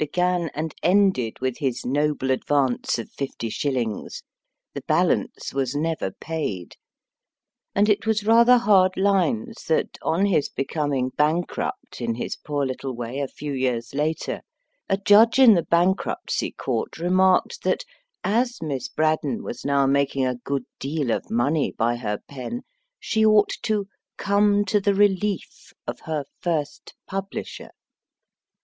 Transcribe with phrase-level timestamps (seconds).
[0.01, 0.13] BRADDON
[0.47, 4.23] began and ended with his noble advance of fifty shillings.
[4.73, 6.75] The balance was never paid;
[7.75, 12.95] and it was rather hard lines that, on his becoming bankrupt in his poor little
[12.95, 14.41] way a few years later,
[14.89, 17.83] a judge in the Bankruptcy Court remarked that,
[18.23, 22.63] as Miss Braddon was now making a good deal of money by her pen,
[22.99, 23.87] she ought to
[24.17, 27.69] come to the relief of her first publisher.